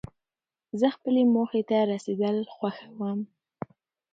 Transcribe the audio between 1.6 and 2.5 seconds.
ته رسېدل